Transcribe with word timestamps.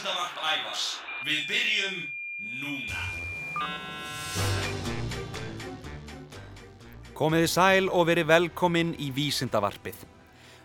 Vísindavarp 0.00 0.36
ævars. 0.40 0.82
Við 1.28 1.40
byrjum 1.44 1.96
núna. 2.56 3.00
Komiði 7.12 7.50
sæl 7.52 7.90
og 7.92 8.06
verið 8.08 8.30
velkomin 8.30 8.94
í 8.96 9.10
Vísindavarpið. 9.12 9.98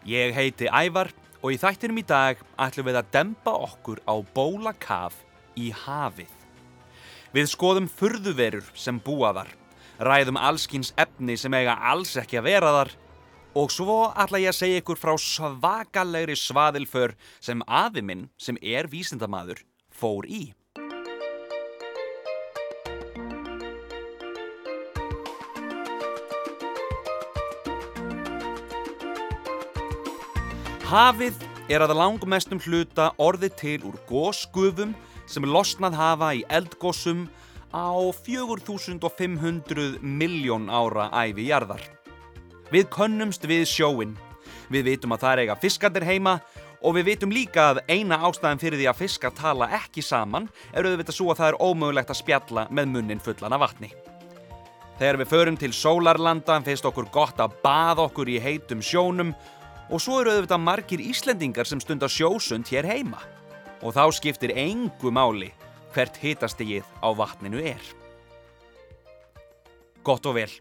Ég 0.08 0.32
heiti 0.38 0.70
Ævar 0.72 1.12
og 1.42 1.52
í 1.52 1.60
þættinum 1.60 2.00
í 2.00 2.06
dag 2.08 2.40
ætlum 2.56 2.88
við 2.88 3.02
að 3.02 3.12
dempa 3.18 3.58
okkur 3.68 4.00
á 4.08 4.16
bólakaf 4.24 5.20
í 5.60 5.68
hafið. 5.84 6.32
Við 7.36 7.52
skoðum 7.52 7.92
furðuverur 7.92 8.72
sem 8.72 9.04
búa 9.04 9.34
þar, 9.36 9.52
ræðum 10.00 10.40
allskins 10.40 10.96
efni 10.96 11.36
sem 11.36 11.60
eiga 11.60 11.76
alls 11.84 12.16
ekki 12.24 12.40
að 12.40 12.54
vera 12.54 12.72
þar 12.80 12.96
og 13.56 13.72
svo 13.72 14.10
ætla 14.12 14.42
ég 14.44 14.52
að 14.52 14.60
segja 14.60 14.82
ykkur 14.82 15.00
frá 15.00 15.16
svakalegri 15.16 16.36
svaðilför 16.36 17.16
sem 17.40 17.64
afi 17.66 18.04
minn, 18.04 18.28
sem 18.38 18.60
er 18.62 18.90
vísindamadur, 18.92 19.64
fór 19.90 20.28
í. 20.28 20.52
Hafið 30.86 31.40
er 31.72 31.82
að 31.82 31.96
langmestum 31.98 32.60
hluta 32.62 33.10
orði 33.18 33.50
til 33.58 33.80
úr 33.88 33.96
gósgufum 34.06 34.94
sem 35.26 35.48
losnað 35.50 35.98
hafa 35.98 36.30
í 36.38 36.44
eldgósum 36.54 37.26
á 37.74 37.90
4500 38.14 39.98
miljón 40.04 40.70
ára 40.70 41.10
æfi 41.26 41.50
jarðar. 41.50 41.82
Við 42.74 42.88
könnumst 42.94 43.46
við 43.46 43.66
sjóin. 43.70 44.16
Við 44.74 44.88
vitum 44.90 45.14
að 45.14 45.26
það 45.26 45.34
er 45.34 45.44
eiga 45.44 45.58
fiskandir 45.62 46.06
heima 46.08 46.40
og 46.86 46.96
við 46.98 47.08
vitum 47.12 47.34
líka 47.34 47.70
að 47.72 47.84
eina 47.90 48.18
ástæðan 48.28 48.62
fyrir 48.62 48.82
því 48.82 48.90
að 48.90 49.00
fiskar 49.00 49.34
tala 49.38 49.70
ekki 49.78 50.04
saman 50.06 50.50
er 50.74 50.86
auðvitað 50.86 51.18
svo 51.18 51.32
að 51.32 51.42
það 51.42 51.52
er 51.52 51.62
ómögulegt 51.62 52.14
að 52.14 52.22
spjalla 52.22 52.66
með 52.70 52.92
munnin 52.94 53.22
fullan 53.22 53.56
af 53.56 53.64
vatni. 53.66 53.92
Þegar 55.00 55.20
við 55.20 55.32
förum 55.34 55.58
til 55.60 55.74
sólarlanda 55.76 56.62
finnst 56.64 56.86
okkur 56.88 57.10
gott 57.12 57.42
að 57.44 57.58
baða 57.64 58.06
okkur 58.08 58.32
í 58.32 58.40
heitum 58.40 58.84
sjónum 58.86 59.34
og 59.90 60.02
svo 60.02 60.22
eru 60.22 60.36
auðvitað 60.36 60.64
margir 60.64 61.04
Íslendingar 61.04 61.68
sem 61.68 61.82
stundar 61.84 62.12
sjósund 62.12 62.70
hér 62.72 62.88
heima. 62.90 63.20
Og 63.84 63.94
þá 63.94 64.08
skiptir 64.16 64.56
engu 64.56 65.12
máli 65.14 65.52
hvert 65.94 66.18
hitastegið 66.22 66.88
á 67.04 67.10
vatninu 67.16 67.60
er. 67.62 67.82
Gott 70.06 70.26
og 70.26 70.38
vel. 70.40 70.52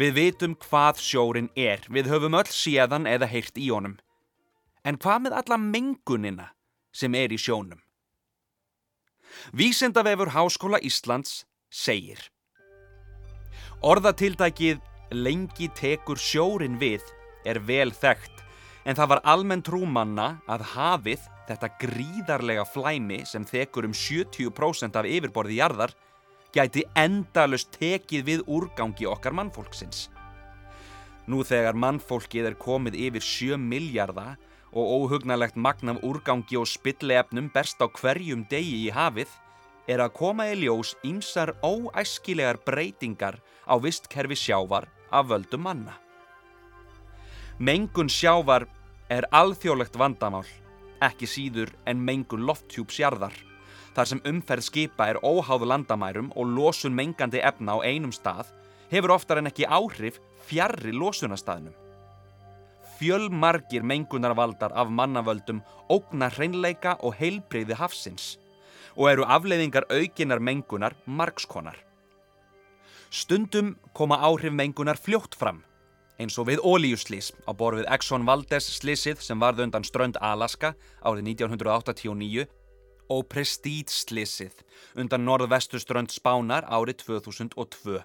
Við 0.00 0.14
vitum 0.16 0.54
hvað 0.56 1.00
sjórin 1.04 1.50
er. 1.58 1.82
Við 1.92 2.08
höfum 2.08 2.38
öll 2.38 2.48
séðan 2.48 3.08
eða 3.10 3.28
heyrt 3.28 3.58
í 3.60 3.68
honum. 3.68 3.98
En 4.80 4.96
hvað 4.96 5.26
með 5.26 5.36
alla 5.42 5.58
mengunina 5.60 6.46
sem 6.96 7.14
er 7.14 7.34
í 7.34 7.38
sjónum? 7.40 7.82
Vísendavefur 9.52 10.32
Háskóla 10.32 10.80
Íslands 10.82 11.44
segir 11.70 12.22
Orðatildækið 13.86 14.80
lengi 15.14 15.68
tekur 15.76 16.18
sjórin 16.20 16.78
við 16.80 17.04
er 17.48 17.60
vel 17.64 17.92
þekkt 17.92 18.42
en 18.88 18.96
það 18.96 19.12
var 19.12 19.22
almenn 19.28 19.62
trúmanna 19.64 20.28
að 20.50 20.64
hafið, 20.74 21.22
þetta 21.48 21.70
gríðarlega 21.80 22.64
flæmi 22.68 23.20
sem 23.28 23.44
þekur 23.46 23.90
um 23.90 23.96
70% 23.96 24.96
af 24.96 25.08
yfirborði 25.08 25.60
jarðar, 25.60 25.94
gæti 26.54 26.84
endalust 26.98 27.70
tekið 27.76 28.24
við 28.26 28.46
úrgangi 28.46 29.06
okkar 29.06 29.34
mannfólksins. 29.36 30.08
Nú 31.30 31.44
þegar 31.46 31.78
mannfólkið 31.78 32.50
er 32.50 32.56
komið 32.58 32.96
yfir 33.06 33.26
7 33.26 33.60
miljarda 33.60 34.34
og 34.72 34.94
óhugnalegt 34.96 35.56
magnaf 35.56 36.00
úrgangi 36.06 36.58
og 36.58 36.68
spillefnum 36.70 37.50
berst 37.54 37.82
á 37.82 37.86
hverjum 37.86 38.46
degi 38.50 38.86
í 38.86 38.90
hafið, 38.94 39.30
er 39.90 40.02
að 40.02 40.14
koma 40.14 40.46
í 40.50 40.56
ljós 40.62 40.94
ímsar 41.06 41.54
óæskilegar 41.66 42.60
breytingar 42.66 43.40
á 43.66 43.74
vistkerfi 43.82 44.38
sjávar 44.38 44.86
af 45.10 45.30
völdum 45.30 45.66
manna. 45.66 45.96
Mengun 47.58 48.08
sjávar 48.08 48.66
er 49.10 49.26
alþjóðlegt 49.34 49.98
vandamál, 49.98 50.46
ekki 51.02 51.26
síður 51.26 51.72
en 51.86 52.02
mengun 52.06 52.46
lofthjúpsjarðar, 52.46 53.34
þar 53.94 54.10
sem 54.10 54.22
umferð 54.30 54.66
skipa 54.66 55.08
er 55.10 55.20
óháðu 55.22 55.68
landamærum 55.70 56.32
og 56.36 56.50
losun 56.56 56.94
mengandi 56.94 57.42
efna 57.42 57.76
á 57.76 57.78
einum 57.84 58.12
stað 58.14 58.50
hefur 58.90 59.14
oftar 59.16 59.40
en 59.40 59.50
ekki 59.50 59.68
áhrif 59.68 60.18
fjarrri 60.48 60.92
losunastæðnum. 60.94 61.74
Fjölmargir 62.98 63.82
mengunarvaldar 63.86 64.74
af 64.76 64.90
mannavöldum 64.92 65.62
ógna 65.88 66.28
hreinleika 66.34 66.98
og 67.00 67.16
heilbreyði 67.20 67.78
hafsins 67.80 68.36
og 68.96 69.08
eru 69.12 69.24
afleiðingar 69.24 69.86
aukinar 69.88 70.42
mengunar 70.42 70.96
margskonar. 71.06 71.78
Stundum 73.10 73.76
koma 73.94 74.20
áhrif 74.22 74.52
mengunar 74.52 74.98
fljótt 75.00 75.34
fram 75.34 75.64
eins 76.20 76.36
og 76.38 76.50
við 76.50 76.60
ólíuslís 76.60 77.32
á 77.48 77.56
borð 77.56 77.80
við 77.80 77.90
Exxon 77.96 78.26
Valdez 78.28 78.66
slísið 78.76 79.22
sem 79.24 79.40
varð 79.40 79.64
undan 79.64 79.86
strönd 79.86 80.18
Alaska 80.20 80.74
árið 81.00 81.32
1989 81.32 82.44
og 83.10 83.26
Prestige 83.32 83.90
slísið 83.92 84.62
undan 84.98 85.26
norðvestuströnd 85.26 86.14
Spánar 86.14 86.66
árið 86.70 87.04
2002. 87.04 88.00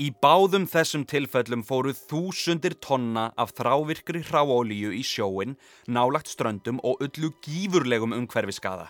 Í 0.00 0.08
báðum 0.22 0.64
þessum 0.70 1.04
tilfellum 1.06 1.62
fóru 1.66 1.92
þúsundir 1.94 2.74
tonna 2.80 3.28
af 3.36 3.52
þrávirkri 3.58 4.22
hráolíu 4.24 4.90
í 4.96 5.02
sjóin, 5.04 5.58
nálagt 5.86 6.32
ströndum 6.32 6.80
og 6.82 7.02
öllu 7.04 7.30
gífurlegum 7.44 8.14
umhverfiskaða. 8.16 8.88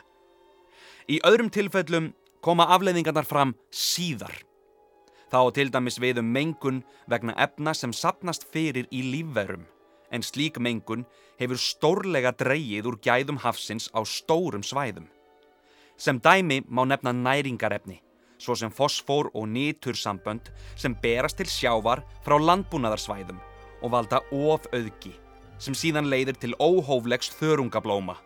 Í 1.11 1.19
öðrum 1.27 1.51
tilfellum 1.51 2.13
koma 2.41 2.69
afleiðingarnar 2.75 3.27
fram 3.27 3.57
síðar. 3.75 4.35
Þá 5.33 5.51
til 5.57 5.69
dæmis 5.75 5.99
við 6.01 6.21
um 6.23 6.33
mengun 6.33 6.83
vegna 7.11 7.35
efna 7.41 7.75
sem 7.75 7.93
sapnast 7.93 8.47
fyrir 8.53 8.87
í 8.93 9.03
lífverum, 9.13 9.65
en 10.13 10.23
slík 10.23 10.61
mengun 10.61 11.07
hefur 11.41 11.59
stórlega 11.59 12.33
dreyið 12.37 12.89
úr 12.91 12.99
gæðum 13.03 13.41
hafsins 13.43 13.89
á 13.97 14.05
stórum 14.05 14.63
svæðum. 14.63 15.09
Sem 15.97 16.21
dæmi 16.21 16.63
má 16.69 16.85
nefna 16.87 17.13
næringarefni, 17.13 18.01
svo 18.39 18.55
sem 18.59 18.71
fosfór 18.71 19.31
og 19.35 19.49
nýtursambönd 19.49 20.53
sem 20.77 20.95
berast 21.03 21.39
til 21.41 21.49
sjávar 21.49 22.05
frá 22.25 22.37
landbúnaðarsvæðum 22.39 23.41
og 23.83 23.91
valda 23.91 24.21
ofauðgi, 24.31 25.15
sem 25.59 25.75
síðan 25.75 26.11
leiðir 26.11 26.39
til 26.39 26.57
óhóflegs 26.59 27.33
þörungablóma. 27.39 28.17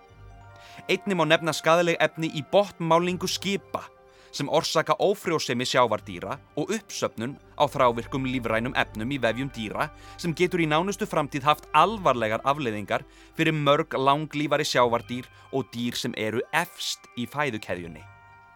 Einni 0.89 1.17
má 1.17 1.25
nefna 1.25 1.55
skadaleg 1.57 1.97
efni 2.01 2.31
í 2.37 2.43
botnmálingu 2.53 3.29
skipa, 3.29 3.87
sem 4.35 4.49
orsaka 4.49 4.97
ófrjósemi 5.03 5.67
sjávardýra 5.69 6.37
og 6.57 6.73
uppsöpnun 6.75 7.37
á 7.59 7.65
þrávirkum 7.71 8.27
lífrænum 8.29 8.77
efnum 8.77 9.13
í 9.13 9.19
vefjum 9.23 9.51
dýra 9.55 9.89
sem 10.17 10.35
getur 10.37 10.63
í 10.65 10.69
nánustu 10.71 11.09
framtíð 11.09 11.47
haft 11.47 11.69
alvarlegar 11.77 12.45
afleiðingar 12.45 13.05
fyrir 13.39 13.57
mörg 13.57 13.97
langlífari 13.97 14.67
sjávardýr 14.67 15.29
og 15.53 15.69
dýr 15.75 15.97
sem 15.97 16.15
eru 16.17 16.43
efst 16.53 17.07
í 17.17 17.27
fæðukeðjunni, 17.31 18.03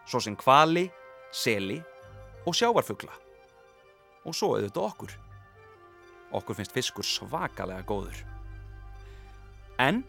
svo 0.05 0.21
sem 0.23 0.35
kvali, 0.35 0.89
seli 1.31 1.81
og 2.45 2.55
sjávarfugla. 2.57 3.13
Og 4.25 4.35
svo 4.37 4.55
auðvitað 4.55 4.85
okkur. 4.85 5.13
Okkur 6.37 6.57
finnst 6.57 6.75
fiskur 6.75 7.05
svakalega 7.05 7.83
góður. 7.87 8.21
En 9.81 10.03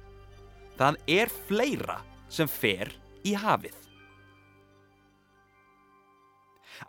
það 0.77 0.99
er 1.09 1.33
fleira 1.49 2.03
sem 2.33 2.51
fer 2.51 2.93
í 3.25 3.35
hafið. 3.39 3.75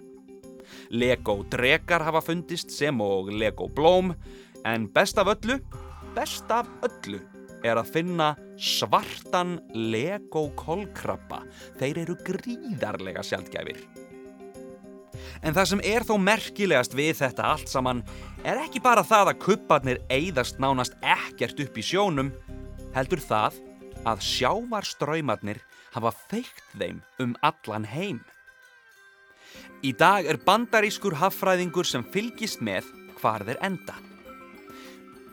Lego 0.90 1.42
drekar 1.50 2.04
hafa 2.06 2.22
fundist 2.24 2.72
sem 2.74 3.00
og 3.02 3.32
Lego 3.32 3.68
blóm 3.68 4.14
en 4.64 4.88
best 4.92 5.18
af 5.18 5.34
öllu, 5.34 5.58
best 6.14 6.50
af 6.54 6.70
öllu 6.86 7.20
er 7.64 7.80
að 7.80 7.92
finna 7.96 8.34
svartan 8.60 9.58
Lego 9.74 10.50
kolkrabba. 10.58 11.42
Þeir 11.80 12.04
eru 12.04 12.16
gríðarlega 12.26 13.24
sjaldgæfir. 13.24 13.80
En 15.44 15.56
það 15.56 15.70
sem 15.70 15.82
er 15.84 16.04
þó 16.06 16.14
merkilegast 16.20 16.94
við 16.96 17.18
þetta 17.20 17.48
allt 17.54 17.70
saman 17.72 18.02
er 18.44 18.60
ekki 18.60 18.82
bara 18.84 19.04
það 19.06 19.30
að 19.32 19.40
kupparnir 19.40 20.00
eigðast 20.12 20.60
nánast 20.60 20.96
ekkert 21.00 21.62
upp 21.64 21.78
í 21.80 21.84
sjónum, 21.84 22.30
heldur 22.94 23.22
það 23.24 23.56
að 24.04 24.24
sjávarströymarnir 24.28 25.62
hafa 25.94 26.12
feikt 26.28 26.64
þeim 26.76 27.00
um 27.24 27.32
allan 27.46 27.88
heim. 27.88 28.20
Í 29.84 29.94
dag 29.96 30.28
er 30.28 30.40
bandarískur 30.44 31.16
haffræðingur 31.20 31.88
sem 31.88 32.04
fylgist 32.12 32.60
með 32.64 32.88
hvar 33.20 33.44
þeir 33.48 33.60
enda. 33.64 33.96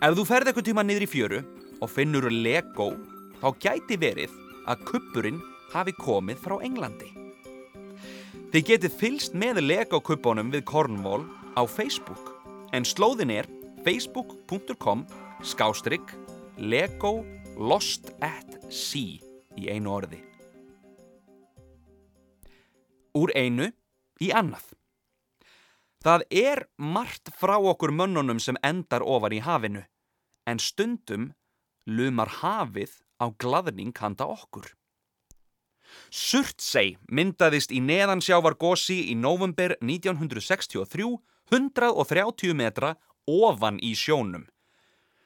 Ef 0.02 0.16
þú 0.18 0.26
ferð 0.28 0.52
eitthvað 0.52 0.70
tíma 0.72 0.86
niður 0.88 1.06
í 1.06 1.12
fjöru 1.12 1.42
og 1.82 1.92
finnur 1.92 2.30
Lego, 2.32 2.94
þá 3.42 3.48
gæti 3.60 4.00
verið 4.00 4.34
að 4.70 4.86
kuppurinn 4.88 5.42
hafi 5.74 5.96
komið 6.00 6.40
frá 6.44 6.60
Englandi. 6.64 7.12
Þið 8.52 8.68
getið 8.68 9.00
fylst 9.00 9.36
með 9.36 9.64
Lego-kuppunum 9.64 10.52
við 10.52 10.68
Cornwall 10.68 11.24
á 11.56 11.64
Facebook 11.68 12.31
en 12.72 12.86
slóðin 12.88 13.32
er 13.34 13.48
facebook.com 13.86 15.04
skástrygg 15.44 16.14
Lego 16.58 17.22
Lost 17.58 18.12
at 18.24 18.60
Sea 18.72 19.20
í 19.60 19.68
einu 19.68 19.92
orði. 19.92 20.22
Úr 23.18 23.34
einu 23.36 23.68
í 24.24 24.32
annað. 24.32 24.70
Það 26.02 26.24
er 26.32 26.64
margt 26.80 27.30
frá 27.38 27.58
okkur 27.60 27.92
mönnunum 27.94 28.40
sem 28.42 28.58
endar 28.66 29.04
ofar 29.04 29.36
í 29.36 29.42
hafinu 29.44 29.84
en 30.48 30.62
stundum 30.62 31.34
lumar 31.86 32.32
hafið 32.40 32.96
á 33.22 33.30
gladning 33.38 33.94
handa 34.00 34.26
okkur. 34.32 34.72
Surtsey 36.10 36.96
myndaðist 37.12 37.74
í 37.76 37.82
neðansjávar 37.84 38.56
gósi 38.56 39.12
í 39.12 39.16
november 39.20 39.76
1963 39.84 41.20
130 41.52 42.56
metra 42.56 42.96
ofan 43.28 43.80
í 43.84 43.92
sjónum. 43.98 44.46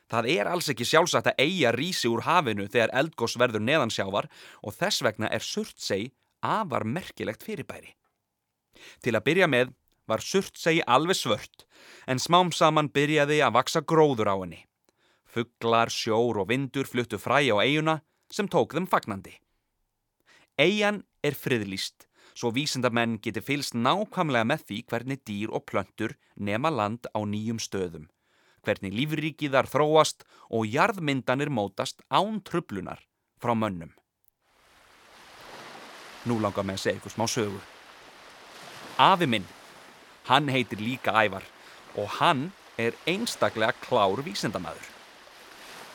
Það 0.10 0.27
er 0.36 0.50
alls 0.50 0.69
ekki 0.69 0.86
sjálfsagt 0.86 1.31
að 1.31 1.42
eiga 1.42 1.72
rísi 1.74 2.10
úr 2.10 2.24
hafinu 2.25 2.68
þegar 2.69 2.94
eldgós 2.98 3.38
verður 3.42 3.63
neðansjávar 3.66 4.27
og 4.62 4.75
þess 4.77 5.01
vegna 5.06 5.30
er 5.33 5.45
Surtsey 5.45 6.12
afar 6.45 6.86
merkilegt 6.86 7.45
fyrirbæri. 7.45 7.95
Til 9.01 9.16
að 9.16 9.25
byrja 9.25 9.50
með 9.50 9.74
var 10.10 10.22
Surtsey 10.22 10.81
alveg 10.86 11.18
svört 11.18 11.66
en 12.10 12.22
smám 12.22 12.51
saman 12.54 12.92
byrjaði 12.94 13.42
að 13.42 13.56
vaksa 13.57 13.81
gróður 13.81 14.30
á 14.30 14.36
henni. 14.38 14.62
Fugglar, 15.25 15.89
sjór 15.89 16.44
og 16.44 16.50
vindur 16.50 16.88
fluttu 16.89 17.18
fræ 17.22 17.42
á 17.50 17.57
eiguna 17.62 18.00
sem 18.31 18.48
tók 18.50 18.77
þeim 18.77 18.86
fagnandi. 18.89 19.33
Eian 20.62 21.01
er 21.25 21.36
friðlýst 21.36 22.06
svo 22.35 22.51
vísindamenn 22.51 23.17
geti 23.23 23.41
fylst 23.41 23.77
nákvæmlega 23.79 24.47
með 24.51 24.65
því 24.67 24.79
hvernig 24.91 25.21
dýr 25.27 25.53
og 25.55 25.63
plöntur 25.71 26.15
nema 26.35 26.69
land 26.69 27.07
á 27.15 27.19
nýjum 27.23 27.61
stöðum, 27.63 28.09
hvernig 28.67 28.91
lífríkiðar 28.91 29.69
þróast 29.71 30.25
og 30.51 30.67
jarðmyndanir 30.67 31.49
mótast 31.49 32.03
án 32.11 32.41
trublunar 32.43 32.99
frá 33.39 33.55
mönnum. 33.55 33.93
Nú 36.25 36.39
langar 36.41 36.65
með 36.65 36.79
að 36.79 36.83
segja 36.83 36.97
eitthvað 36.97 37.15
smá 37.15 37.25
sögu. 37.29 37.61
Afi 38.97 39.27
minn, 39.29 39.47
hann 40.27 40.49
heitir 40.49 40.81
líka 40.81 41.13
Ævar 41.15 41.45
og 41.95 42.09
hann 42.19 42.49
er 42.77 42.97
einstaklega 43.07 43.75
klár 43.85 44.19
vísindamæður. 44.25 44.91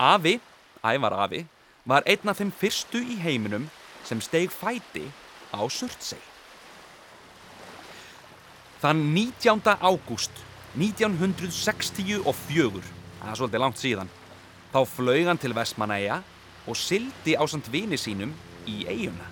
Afi, 0.00 0.38
Ævar 0.80 1.18
Afi, 1.26 1.44
var 1.84 2.06
einn 2.08 2.32
af 2.32 2.40
þeim 2.40 2.52
fyrstu 2.54 3.02
í 3.02 3.18
heiminum 3.20 3.68
sem 4.06 4.20
steg 4.24 4.52
fæti 4.54 5.10
á 5.52 5.60
Surtsey. 5.68 6.29
Þann 8.80 9.10
19. 9.12 9.60
ágúst 9.76 10.32
1964, 10.72 12.80
það 13.20 13.28
er 13.28 13.36
svolítið 13.36 13.60
langt 13.60 13.76
síðan, 13.76 14.08
þá 14.72 14.80
flög 14.88 15.26
hann 15.28 15.40
til 15.42 15.52
Vestmanæja 15.52 16.22
og 16.64 16.78
sildi 16.80 17.36
á 17.36 17.44
samt 17.44 17.68
vini 17.68 18.00
sínum 18.00 18.32
í 18.64 18.88
eiguna. 18.88 19.28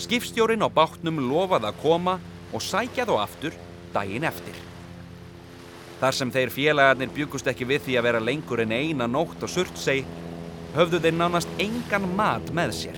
Skipstjórin 0.00 0.64
á 0.64 0.72
bátnum 0.72 1.20
lofaði 1.20 1.68
að 1.68 1.76
koma 1.82 2.16
og 2.48 2.64
sækja 2.64 3.04
þó 3.04 3.20
aftur 3.26 3.52
daginn 3.92 4.24
eftir. 4.24 4.56
Þar 6.00 6.16
sem 6.16 6.32
þeir 6.32 6.54
félagarnir 6.54 7.12
byggust 7.12 7.50
ekki 7.52 7.68
við 7.68 7.84
því 7.84 7.98
að 7.98 8.06
vera 8.08 8.24
lengur 8.24 8.62
en 8.64 8.72
eina 8.72 9.04
nótt 9.04 9.44
á 9.44 9.48
Surtsey, 9.52 10.00
höfðu 10.72 10.96
þeir 11.04 11.20
nánast 11.20 11.52
engan 11.60 12.08
mat 12.16 12.48
með 12.56 12.72
sér. 12.80 12.96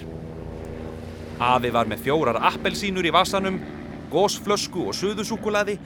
Afi 1.42 1.74
var 1.74 1.90
með 1.90 2.06
fjórar 2.06 2.38
appelsínur 2.54 3.10
í 3.10 3.12
vasanum, 3.12 3.58
gósflösku 4.12 4.86
og 4.88 4.96
suðusúkulaði 4.96 5.76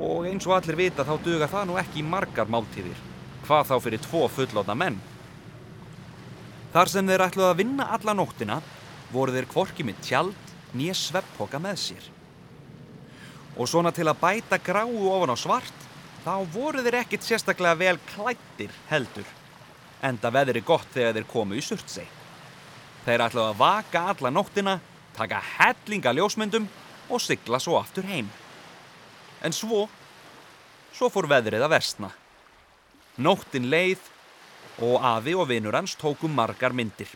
og 0.00 0.26
eins 0.30 0.46
og 0.48 0.56
allir 0.56 0.78
vita 0.78 1.04
þá 1.04 1.14
duga 1.24 1.48
það 1.50 1.66
nú 1.68 1.78
ekki 1.80 2.04
margar 2.06 2.50
máltíðir. 2.50 2.98
Hvað 3.44 3.66
þá 3.70 3.74
fyrir 3.84 4.04
tvo 4.04 4.26
fullóta 4.32 4.76
menn? 4.78 4.98
Þar 6.70 6.92
sem 6.92 7.08
þeir 7.10 7.24
ætluði 7.26 7.48
að 7.50 7.60
vinna 7.60 7.88
alla 7.96 8.14
nóttina 8.14 8.60
voru 9.10 9.34
þeir 9.34 9.48
kvorki 9.50 9.86
með 9.86 10.02
tjald 10.06 10.50
nýja 10.78 10.94
svepphoka 10.94 11.58
með 11.62 11.80
sér. 11.82 12.08
Og 13.58 13.68
svona 13.68 13.90
til 13.92 14.06
að 14.08 14.20
bæta 14.22 14.60
gráu 14.62 15.10
ofan 15.10 15.34
á 15.34 15.36
svart, 15.36 15.86
þá 16.24 16.34
voru 16.54 16.84
þeir 16.84 17.00
ekkit 17.02 17.26
sérstaklega 17.26 17.78
vel 17.80 17.98
klættir 18.12 18.72
heldur. 18.88 19.26
Enda 20.06 20.30
veðri 20.32 20.62
gott 20.64 20.88
þegar 20.94 21.18
þeir 21.18 21.28
komu 21.28 21.58
í 21.58 21.64
surtsei. 21.64 22.06
Þeir 23.04 23.26
ætlaði 23.26 23.50
að 23.50 23.60
vaka 23.60 24.04
alla 24.12 24.30
nóttina, 24.32 24.78
taka 25.16 25.42
hellinga 25.58 26.14
ljósmyndum 26.14 26.68
og 27.10 27.22
sigla 27.22 27.60
svo 27.60 27.76
aftur 27.80 28.06
heim. 28.06 28.30
En 29.42 29.52
svo, 29.52 29.86
svo 30.94 31.10
fór 31.12 31.28
veðrið 31.30 31.64
að 31.66 31.74
versna. 31.74 32.10
Nóttin 33.20 33.68
leið 33.72 34.02
og 34.86 35.02
afi 35.04 35.34
og 35.36 35.48
vinur 35.50 35.76
hans 35.76 35.96
tóku 35.98 36.30
margar 36.30 36.72
myndir. 36.76 37.10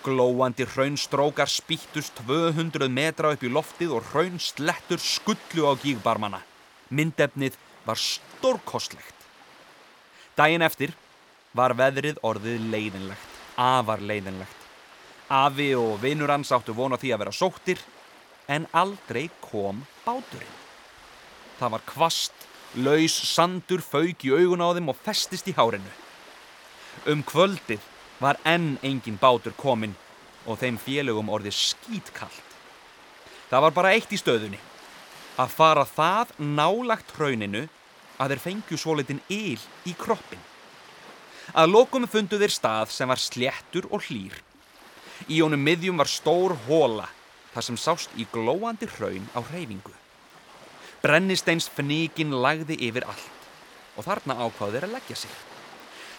Glóandi 0.00 0.64
raunstrókar 0.64 1.50
spýttust 1.50 2.22
200 2.24 2.88
metra 2.88 3.34
upp 3.34 3.42
í 3.44 3.50
loftið 3.52 3.98
og 3.98 4.14
raunslettur 4.14 5.02
skullu 5.02 5.68
á 5.68 5.76
gígbarmana. 5.76 6.40
Myndefnið 6.88 7.58
var 7.84 8.00
stórkostlegt. 8.00 9.18
Dæin 10.36 10.64
eftir 10.64 10.94
var 11.52 11.74
veðrið 11.76 12.20
orðið 12.24 12.64
leiðinlegt, 12.72 13.30
afar 13.60 14.00
leiðinlegt. 14.00 14.56
Afi 15.30 15.74
og 15.76 16.00
vinur 16.02 16.32
hans 16.32 16.50
áttu 16.54 16.74
vona 16.74 16.96
því 16.98 17.12
að 17.12 17.22
vera 17.22 17.34
sóttir 17.34 17.82
en 18.50 18.66
aldrei 18.74 19.28
kom 19.44 19.84
báturinn. 20.04 20.58
Það 21.60 21.74
var 21.76 21.82
kvast, 21.86 22.46
laus 22.74 23.14
sandur 23.30 23.82
fauk 23.84 24.24
í 24.26 24.32
augun 24.34 24.64
á 24.64 24.74
þeim 24.74 24.90
og 24.90 24.98
festist 25.06 25.48
í 25.50 25.54
hárinu. 25.54 25.92
Um 27.06 27.22
kvöldið 27.22 27.84
var 28.20 28.40
enn 28.44 28.74
engin 28.82 29.20
bátur 29.20 29.54
kominn 29.56 29.94
og 30.46 30.58
þeim 30.58 30.80
félögum 30.82 31.30
orðið 31.30 31.56
skítkallt. 31.58 32.48
Það 33.50 33.64
var 33.66 33.76
bara 33.76 33.92
eitt 33.94 34.10
í 34.12 34.18
stöðunni. 34.18 34.58
Að 35.38 35.54
fara 35.54 35.86
það 35.86 36.34
nálagt 36.42 37.14
hrauninu 37.14 37.68
að 38.20 38.34
þeir 38.34 38.42
fengju 38.46 38.78
svolitin 38.78 39.22
yl 39.30 39.60
í 39.86 39.94
kroppin. 39.98 40.42
Að 41.54 41.70
lokum 41.70 42.06
fundu 42.10 42.38
þeir 42.38 42.54
stað 42.54 42.92
sem 42.94 43.08
var 43.10 43.18
sléttur 43.18 43.86
og 43.90 44.04
hlýr. 44.08 44.34
Í 45.28 45.40
honum 45.42 45.62
miðjum 45.62 45.98
var 46.00 46.10
stór 46.10 46.54
hóla 46.66 47.08
þar 47.54 47.66
sem 47.66 47.78
sást 47.80 48.14
í 48.16 48.26
glóandi 48.32 48.88
hraun 48.96 49.26
á 49.34 49.40
hreyfingu. 49.50 49.94
Brennisteins 51.00 51.68
fníkin 51.72 52.34
lagði 52.44 52.76
yfir 52.88 53.06
allt 53.08 53.46
og 53.96 54.06
þarna 54.06 54.36
ákvaði 54.44 54.76
þeir 54.76 54.86
að 54.86 54.94
leggja 54.96 55.16
sig. 55.22 55.32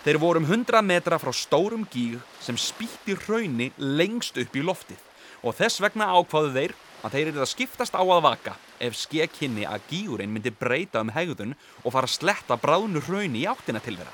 Þeir 0.01 0.17
vorum 0.21 0.47
um 0.47 0.53
100 0.57 0.81
metra 0.81 1.19
frá 1.21 1.29
stórum 1.35 1.85
gíg 1.93 2.19
sem 2.41 2.57
spýtti 2.57 3.15
hraunni 3.25 3.69
lengst 3.77 4.39
upp 4.41 4.57
í 4.57 4.63
loftið 4.65 5.01
og 5.45 5.55
þess 5.57 5.81
vegna 5.83 6.09
ákvaðu 6.17 6.53
þeir 6.57 6.75
að 7.01 7.15
þeir 7.15 7.31
eru 7.31 7.43
að 7.43 7.51
skiptast 7.53 7.97
á 7.97 8.01
að 8.01 8.23
vaka 8.25 8.55
ef 8.81 8.97
skekkinni 8.97 9.65
að 9.65 9.87
gígurinn 9.89 10.33
myndi 10.33 10.53
breyta 10.53 11.01
um 11.01 11.13
hegðun 11.13 11.55
og 11.83 11.93
fara 11.93 12.09
að 12.09 12.17
sletta 12.17 12.57
bráðnu 12.61 13.01
hraunni 13.05 13.45
í 13.45 13.49
áttina 13.49 13.81
til 13.81 13.97
þeirra. 13.97 14.13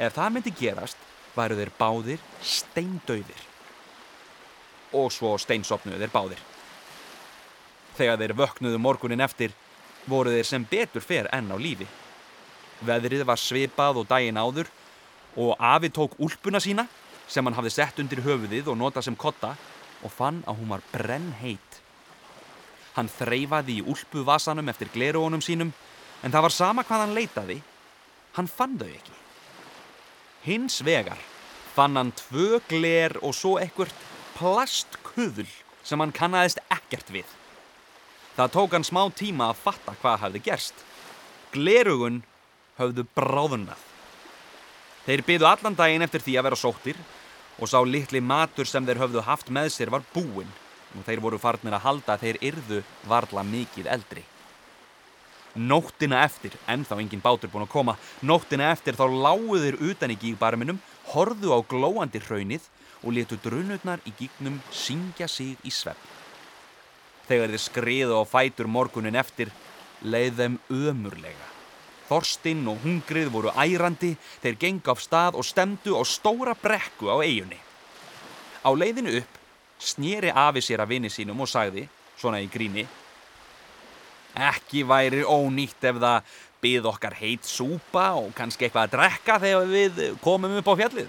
Ef 0.00 0.16
það 0.16 0.34
myndi 0.36 0.56
gerast, 0.56 1.00
væru 1.36 1.60
þeir 1.60 1.72
báðir 1.80 2.26
steindauðir 2.40 3.49
og 4.96 5.10
svo 5.14 5.36
steinsopnuðu 5.38 6.00
þeir 6.00 6.12
báðir. 6.14 6.42
Þegar 7.98 8.20
þeir 8.22 8.36
vöknuðu 8.38 8.80
morgunin 8.80 9.24
eftir 9.24 9.54
voru 10.08 10.32
þeir 10.34 10.48
sem 10.48 10.64
betur 10.64 11.04
fer 11.04 11.28
enn 11.34 11.50
á 11.52 11.56
lífi. 11.60 11.86
Veðrið 12.86 13.26
var 13.28 13.40
svipað 13.40 14.02
og 14.02 14.08
daginn 14.08 14.40
áður 14.40 14.70
og 15.36 15.54
afi 15.58 15.90
tók 15.92 16.16
úlpuna 16.18 16.60
sína 16.60 16.86
sem 17.30 17.44
hann 17.46 17.54
hafði 17.54 17.74
sett 17.74 18.00
undir 18.02 18.22
höfuðið 18.24 18.72
og 18.72 18.78
notað 18.80 19.06
sem 19.06 19.18
kotta 19.18 19.54
og 20.02 20.12
fann 20.12 20.42
að 20.48 20.62
hún 20.62 20.72
var 20.72 20.84
brennheit. 20.92 21.80
Hann 22.96 23.10
þreyfaði 23.12 23.78
í 23.78 23.86
úlpuvasanum 23.86 24.68
eftir 24.72 24.90
gleruónum 24.94 25.44
sínum 25.44 25.72
en 26.24 26.32
það 26.32 26.46
var 26.46 26.54
sama 26.54 26.84
hvað 26.84 27.04
hann 27.04 27.16
leitaði, 27.16 27.58
hann 28.36 28.50
fann 28.50 28.78
þau 28.80 28.88
ekki. 28.88 29.16
Hins 30.48 30.80
vegar 30.84 31.20
fann 31.74 31.96
hann 32.00 32.12
tvö 32.16 32.58
gler 32.68 33.14
og 33.22 33.36
svo 33.36 33.58
ekkert 33.60 33.94
plastkuðul 34.40 35.48
sem 35.84 36.00
hann 36.00 36.14
kannaðist 36.16 36.62
ekkert 36.72 37.12
við. 37.12 37.28
Það 38.38 38.52
tók 38.54 38.74
hann 38.76 38.86
smá 38.86 39.02
tíma 39.12 39.50
að 39.50 39.60
fatta 39.66 39.94
hvað 40.00 40.20
hafði 40.24 40.42
gerst. 40.46 40.84
Glerugun 41.52 42.22
höfðu 42.78 43.04
bráðunnað. 43.16 43.82
Þeir 45.04 45.24
byðu 45.26 45.48
allan 45.48 45.76
daginn 45.76 46.06
eftir 46.06 46.24
því 46.24 46.38
að 46.38 46.46
vera 46.48 46.60
sóttir 46.60 46.98
og 47.60 47.68
sá 47.68 47.78
litli 47.84 48.22
matur 48.24 48.68
sem 48.68 48.84
þeir 48.86 49.02
höfðu 49.02 49.24
haft 49.26 49.52
með 49.52 49.72
sér 49.74 49.92
var 49.92 50.04
búinn 50.14 50.48
og 50.96 51.04
þeir 51.06 51.22
voru 51.22 51.38
farnir 51.40 51.76
að 51.76 51.84
halda 51.84 52.16
að 52.16 52.24
þeir 52.24 52.38
yrðu 52.50 52.82
varla 53.10 53.44
mikið 53.46 53.90
eldri. 53.92 54.24
Nóttina 55.60 56.22
eftir, 56.22 56.54
ennþá 56.70 57.00
engin 57.02 57.22
bátur 57.22 57.50
búin 57.50 57.66
að 57.66 57.72
koma, 57.74 57.96
nóttina 58.22 58.70
eftir 58.70 58.96
þá 58.96 59.08
láguðir 59.10 59.80
utan 59.82 60.14
í 60.14 60.18
gígbarminum, 60.20 60.78
horðu 61.10 61.52
á 61.52 61.58
glóandi 61.66 62.22
hraunið 62.22 62.68
og 63.02 63.14
letu 63.16 63.38
drunurnar 63.40 64.02
í 64.06 64.12
gígnum 64.18 64.60
syngja 64.74 65.28
sig 65.28 65.56
í 65.64 65.72
svepp. 65.72 66.00
Þegar 67.28 67.54
þeir 67.54 67.64
skriðu 67.64 68.20
á 68.20 68.24
fætur 68.26 68.66
morgunin 68.66 69.18
eftir, 69.18 69.52
leið 70.02 70.40
þeim 70.40 70.56
ömurlega. 70.70 71.48
Þorstinn 72.10 72.64
og 72.68 72.80
hungrið 72.82 73.30
voru 73.30 73.52
ærandi, 73.54 74.16
þeir 74.42 74.56
gengi 74.58 74.90
af 74.90 75.02
stað 75.02 75.38
og 75.38 75.46
stemdu 75.46 75.94
á 75.94 76.02
stóra 76.02 76.56
brekku 76.58 77.06
á 77.06 77.22
eigunni. 77.22 77.60
Á 78.66 78.70
leiðinu 78.74 79.14
upp 79.20 79.38
snýri 79.80 80.32
afi 80.34 80.60
sér 80.64 80.82
að 80.82 80.96
vini 80.96 81.10
sínum 81.12 81.40
og 81.40 81.48
sagði, 81.48 81.86
svona 82.18 82.42
í 82.42 82.50
gríni, 82.50 82.84
Ekki 84.38 84.84
væri 84.86 85.24
ónýtt 85.26 85.84
ef 85.90 85.98
það 85.98 86.36
byð 86.62 86.86
okkar 86.92 87.16
heit 87.18 87.46
súpa 87.48 88.10
og 88.20 88.30
kannski 88.36 88.66
eitthvað 88.66 88.86
að 88.86 88.94
drekka 88.94 89.38
þegar 89.42 89.70
við 89.70 90.00
komum 90.22 90.58
upp 90.60 90.70
á 90.70 90.74
fjallið. 90.82 91.08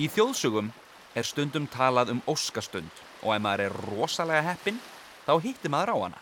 Í 0.00 0.06
þjóðsugum 0.08 0.70
er 1.12 1.26
stundum 1.28 1.66
talað 1.68 2.14
um 2.14 2.20
óskastund 2.30 3.02
og 3.20 3.34
ef 3.34 3.42
maður 3.44 3.66
er 3.66 3.74
rosalega 3.90 4.46
heppin 4.46 4.78
þá 5.26 5.32
hittir 5.44 5.72
maður 5.72 5.92
á 5.92 5.96
hana. 5.98 6.20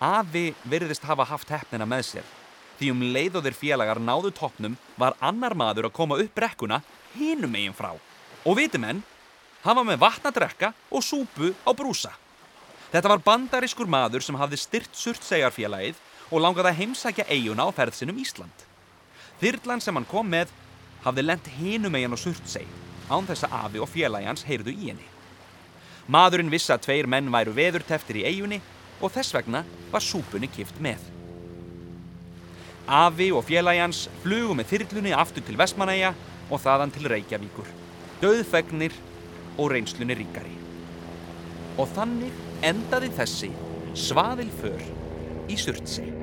Afi 0.00 0.50
virðist 0.68 1.06
hafa 1.08 1.24
haft 1.30 1.48
heppnina 1.54 1.86
með 1.88 2.04
sér 2.10 2.28
því 2.76 2.90
um 2.92 3.06
leið 3.14 3.38
og 3.40 3.46
þeir 3.46 3.56
félagar 3.62 4.00
náðu 4.04 4.34
toppnum 4.36 4.76
var 5.00 5.16
annar 5.24 5.56
maður 5.56 5.88
að 5.88 5.96
koma 6.02 6.20
upp 6.20 6.36
brekkuna 6.36 6.82
hinum 7.14 7.56
eigin 7.56 7.76
frá. 7.76 7.94
Og 8.44 8.56
vitimenn, 8.56 9.02
hann 9.64 9.80
var 9.80 9.88
með 9.88 10.00
vatn 10.04 10.28
að 10.28 10.38
drekka 10.40 10.72
og 10.88 11.04
súpu 11.04 11.52
á 11.64 11.70
brúsa. 11.76 12.12
Þetta 12.92 13.12
var 13.14 13.24
bandarískur 13.24 13.88
maður 13.88 14.24
sem 14.24 14.36
hafði 14.36 14.60
styrt 14.60 14.96
surtsegarfélagið 14.96 16.00
og 16.28 16.44
langaði 16.44 16.72
að 16.72 16.80
heimsækja 16.80 17.28
eiguna 17.28 17.68
á 17.68 17.70
ferðsinum 17.72 18.20
Ísland. 18.20 18.66
Þyrlan 19.40 19.80
sem 19.80 19.96
hann 19.96 20.08
kom 20.08 20.28
með 20.28 20.52
hafði 21.04 21.24
lent 21.24 21.48
hinum 21.58 21.96
eigin 21.96 22.14
á 22.14 22.18
surtseg 22.20 22.68
án 23.10 23.26
þess 23.26 23.46
að 23.46 23.56
afi 23.64 23.82
og 23.82 23.90
félagi 23.90 24.28
hans 24.28 24.44
heyrðu 24.46 24.74
í 24.74 24.90
henni. 24.90 25.06
Maðurinn 26.10 26.50
vissi 26.52 26.72
að 26.74 26.84
tveir 26.86 27.08
menn 27.10 27.30
væru 27.32 27.54
veðurteftir 27.54 28.20
í 28.20 28.26
eigunni 28.28 28.60
og 29.00 29.12
þess 29.14 29.34
vegna 29.34 29.64
var 29.92 30.04
súpunni 30.04 30.50
kift 30.50 30.78
með. 30.82 31.02
Afi 32.90 33.30
og 33.34 33.44
félagi 33.46 33.82
hans 33.82 34.06
flugu 34.24 34.56
með 34.58 34.72
þyrlunni 34.72 35.14
aftur 35.14 35.46
til 35.46 35.58
Vestmanæja 35.60 36.14
og 36.50 36.62
þaðan 36.62 36.94
til 36.94 37.06
Reykjavíkur. 37.12 37.68
Döðfegnir 38.20 38.96
og 39.56 39.70
reynslunni 39.72 40.16
ríkari. 40.18 40.56
Og 41.78 41.88
þannig 41.94 42.34
endaði 42.66 43.12
þessi 43.16 43.52
svaðilför 43.96 44.82
í 45.50 45.58
Surtsey. 45.58 46.19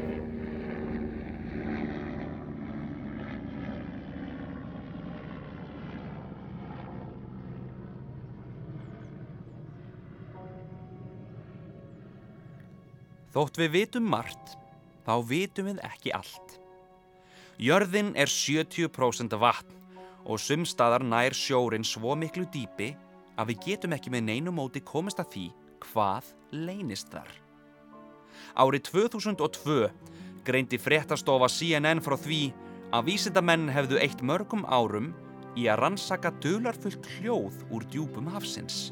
Þótt 13.37 13.59
við 13.61 13.67
vitum 13.75 14.07
margt, 14.09 14.55
þá 15.05 15.11
vitum 15.29 15.67
við 15.69 15.81
ekki 15.85 16.09
allt. 16.17 16.55
Jörðin 17.61 18.15
er 18.17 18.31
70% 18.33 19.35
vatn 19.37 19.75
og 20.25 20.41
sumstaðar 20.41 21.05
nær 21.05 21.35
sjórin 21.37 21.85
svo 21.85 22.15
miklu 22.17 22.47
dýpi 22.49 22.87
að 23.37 23.51
við 23.51 23.59
getum 23.67 23.93
ekki 23.93 24.09
með 24.09 24.23
neinu 24.31 24.53
móti 24.57 24.81
komist 24.81 25.21
að 25.21 25.29
því 25.35 25.43
hvað 25.85 26.31
leynist 26.65 27.13
þar. 27.13 27.29
Árið 28.57 28.87
2002 28.89 29.77
greindi 30.49 30.81
fréttastofa 30.81 31.51
CNN 31.59 32.01
frá 32.01 32.17
því 32.17 32.41
að 32.89 33.11
vísindamenn 33.11 33.69
hefðu 33.69 34.01
eitt 34.01 34.25
mörgum 34.25 34.65
árum 34.65 35.11
í 35.53 35.69
að 35.69 35.83
rannsaka 35.83 36.33
dularfullt 36.41 37.05
hljóð 37.19 37.61
úr 37.69 37.85
djúpum 37.93 38.33
hafsins. 38.33 38.87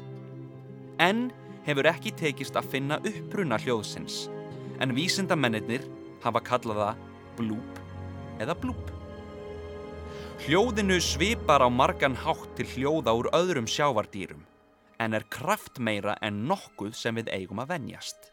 En 1.02 1.32
hefur 1.66 1.90
ekki 1.90 2.14
tekist 2.14 2.54
að 2.54 2.70
finna 2.76 3.02
uppbruna 3.02 3.58
hljóðsins, 3.58 4.28
en 4.80 4.94
vísindamennir 4.96 5.84
hafa 6.24 6.42
kallaða 6.44 6.92
blúp 7.38 7.80
eða 8.42 8.56
blúp. 8.60 8.92
Hljóðinu 10.44 10.98
svipar 11.00 11.64
á 11.64 11.68
margan 11.72 12.16
hátt 12.16 12.52
til 12.58 12.68
hljóða 12.74 13.14
úr 13.16 13.30
öðrum 13.36 13.68
sjávardýrum 13.70 14.44
en 15.00 15.16
er 15.16 15.24
kraftmeira 15.32 16.16
en 16.24 16.44
nokkuð 16.48 16.94
sem 16.96 17.16
við 17.16 17.32
eigum 17.32 17.60
að 17.64 17.72
venjast. 17.76 18.30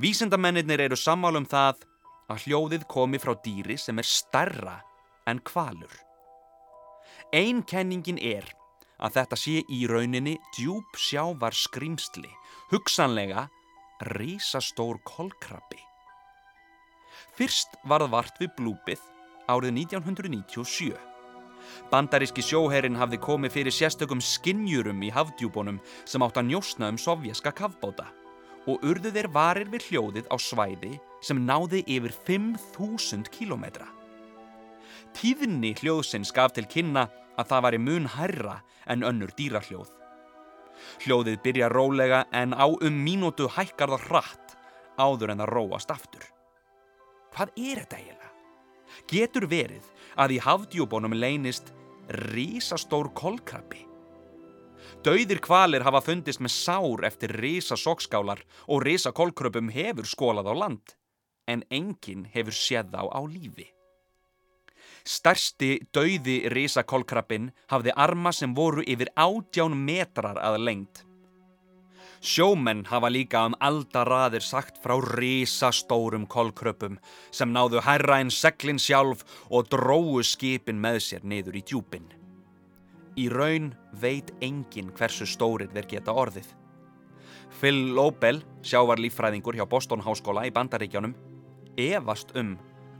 Vísindamennir 0.00 0.80
eru 0.80 0.96
sammálum 0.96 1.48
það 1.48 1.84
að 2.32 2.46
hljóðið 2.46 2.86
komi 2.88 3.20
frá 3.20 3.34
dýri 3.44 3.76
sem 3.80 3.98
er 4.00 4.08
starra 4.08 4.78
en 5.28 5.40
kvalur. 5.44 5.92
Einn 7.32 7.62
kenningin 7.64 8.20
er 8.20 8.48
að 9.02 9.18
þetta 9.18 9.38
sé 9.40 9.58
í 9.68 9.82
rauninni 9.88 10.36
djúb 10.56 10.96
sjávar 11.00 11.56
skrimsli, 11.56 12.30
hugsanlega 12.70 13.48
risastór 14.10 15.00
kolkrabbi. 15.06 15.80
Fyrst 17.36 17.78
var 17.88 18.04
það 18.04 18.14
vart 18.16 18.40
við 18.42 18.52
blúpið 18.58 19.04
árið 19.50 19.76
1997. 19.84 20.92
Bandaríski 21.92 22.42
sjóherin 22.44 22.98
hafði 22.98 23.20
komið 23.22 23.54
fyrir 23.56 23.74
sérstökum 23.74 24.20
skinnjurum 24.24 25.02
í 25.06 25.12
hafdjúbónum 25.14 25.78
sem 26.04 26.24
átt 26.24 26.40
að 26.40 26.50
njósna 26.50 26.90
um 26.92 26.98
sovjaska 26.98 27.52
kafbóta 27.54 28.08
og 28.66 28.84
urðu 28.86 29.10
þeir 29.14 29.28
varir 29.34 29.70
við 29.70 29.88
hljóðið 29.90 30.28
á 30.30 30.36
svæði 30.38 30.92
sem 31.22 31.40
náði 31.46 31.82
yfir 31.86 32.14
5.000 32.26 33.30
kílometra. 33.34 33.88
Tíðinni 35.16 35.74
hljóðsins 35.80 36.32
gaf 36.34 36.54
til 36.56 36.66
kynna 36.70 37.08
að 37.36 37.50
það 37.50 37.64
var 37.66 37.76
í 37.76 37.82
mun 37.82 38.06
hærra 38.16 38.60
en 38.86 39.04
önnur 39.06 39.34
dýrahljóð. 39.36 40.01
Hljóðið 41.04 41.38
byrja 41.44 41.68
rólega 41.72 42.24
en 42.32 42.54
á 42.54 42.66
um 42.66 42.98
mínútu 43.04 43.48
hækkar 43.50 43.94
það 43.94 44.06
hratt 44.08 44.56
áður 44.98 45.34
en 45.34 45.42
það 45.42 45.52
róast 45.52 45.94
aftur. 45.94 46.24
Hvað 47.32 47.54
er 47.56 47.82
þetta 47.82 48.00
eiginlega? 48.00 48.32
Getur 49.08 49.46
verið 49.48 49.88
að 50.20 50.36
í 50.36 50.42
hafdjúbónum 50.44 51.16
leynist 51.16 51.72
rísastór 52.32 53.10
kolkrabbi. 53.16 53.86
Dauðir 55.02 55.40
kvalir 55.42 55.82
hafa 55.82 56.02
fundist 56.04 56.42
með 56.44 56.52
sár 56.54 57.04
eftir 57.08 57.32
rísa 57.40 57.78
sokskálar 57.78 58.42
og 58.68 58.84
rísa 58.86 59.10
kolkröpum 59.10 59.72
hefur 59.72 60.06
skólað 60.06 60.52
á 60.52 60.54
land, 60.54 60.94
en 61.48 61.64
enginn 61.70 62.28
hefur 62.30 62.54
séð 62.54 62.94
á 62.94 63.02
á 63.10 63.20
lífi. 63.26 63.72
Stærsti 65.04 65.80
dauði 65.94 66.42
rísa 66.52 66.84
kolkrabbin 66.86 67.50
hafði 67.72 67.94
arma 67.96 68.32
sem 68.32 68.54
voru 68.54 68.84
yfir 68.86 69.10
átján 69.18 69.74
metrar 69.74 70.38
að 70.38 70.60
lengt. 70.62 71.02
Sjómenn 72.22 72.84
hafa 72.86 73.08
líka 73.10 73.40
um 73.48 73.54
aldaraðir 73.58 74.44
sagt 74.46 74.76
frá 74.78 74.94
risastórum 75.02 76.28
kolkröpum 76.30 77.00
sem 77.34 77.50
náðu 77.50 77.82
hærra 77.82 78.20
en 78.22 78.30
seglin 78.30 78.78
sjálf 78.78 79.24
og 79.50 79.66
dróðu 79.72 80.22
skipin 80.22 80.78
með 80.78 81.00
sér 81.08 81.26
niður 81.26 81.58
í 81.58 81.64
djúpin. 81.66 82.06
Í 83.18 83.26
raun 83.28 83.72
veit 83.98 84.30
engin 84.40 84.94
hversu 84.94 85.26
stórir 85.26 85.72
þeir 85.74 85.88
geta 85.90 86.14
orðið. 86.14 86.46
Phil 87.58 87.90
Lobel, 87.96 88.38
sjávarlífræðingur 88.62 89.58
hjá 89.58 89.66
Boston 89.68 90.00
Háskóla 90.06 90.46
í 90.46 90.54
Bandaríkjónum, 90.54 91.12
evast 91.76 92.30
um 92.38 92.54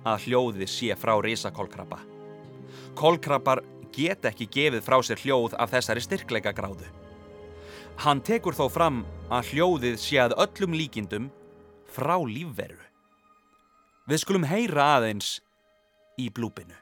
að 0.09 0.27
hljóðið 0.27 0.71
sé 0.71 0.97
frá 0.99 1.15
risakolkrabba. 1.23 2.01
Kolkrabbar 2.99 3.63
get 3.93 4.25
ekki 4.29 4.49
gefið 4.53 4.85
frá 4.85 4.99
sér 5.05 5.21
hljóð 5.23 5.57
af 5.61 5.73
þessari 5.73 6.03
styrkleika 6.05 6.53
gráðu. 6.57 6.89
Hann 8.03 8.23
tekur 8.25 8.57
þó 8.57 8.67
fram 8.73 9.03
að 9.33 9.53
hljóðið 9.53 9.99
sé 10.01 10.19
að 10.23 10.37
öllum 10.47 10.77
líkindum 10.77 11.29
frá 11.93 12.17
lífveru. 12.25 12.81
Við 14.09 14.23
skulum 14.25 14.47
heyra 14.49 14.97
aðeins 14.97 15.37
í 16.19 16.29
blúpinu. 16.33 16.75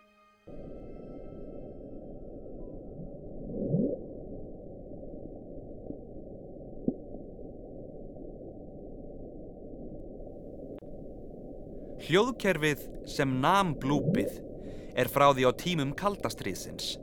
Hljóðkerfið 12.11 12.81
sem 13.07 13.37
nam 13.38 13.69
blúpið 13.79 14.40
er 14.99 15.07
frá 15.07 15.29
því 15.31 15.45
á 15.47 15.50
tímum 15.55 15.90
kaldastriðsins. 15.95 16.97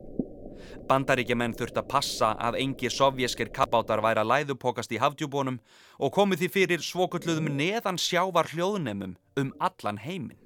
Bandaríkjumenn 0.90 1.54
þurft 1.56 1.78
að 1.80 1.88
passa 1.94 2.34
að 2.44 2.58
engi 2.60 2.90
sovjeskir 2.92 3.48
kappátar 3.56 4.02
væri 4.04 4.20
að 4.20 4.28
læðupokast 4.34 4.92
í 4.92 5.00
hafdjúbónum 5.00 5.62
og 6.04 6.12
komið 6.18 6.42
því 6.42 6.50
fyrir 6.58 6.84
svokulluðum 6.84 7.48
neðan 7.56 8.00
sjávar 8.04 8.52
hljóðnemum 8.52 9.16
um 9.40 9.54
allan 9.64 10.02
heiminn. 10.04 10.44